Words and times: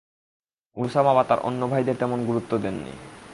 তিনি 0.77 0.87
উসামা 0.87 1.11
বা 1.13 1.23
তার 1.23 1.39
অন্য 1.39 1.61
ভাইদের 1.67 1.95
তেমন 1.99 2.19
গুরুত্ব 2.25 2.57
দেননি। 2.57 2.93